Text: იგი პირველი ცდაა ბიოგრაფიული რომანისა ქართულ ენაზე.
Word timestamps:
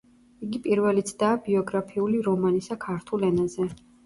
იგი 0.45 0.61
პირველი 0.67 1.03
ცდაა 1.09 1.37
ბიოგრაფიული 1.49 2.23
რომანისა 2.29 2.79
ქართულ 2.89 3.29
ენაზე. 3.31 3.71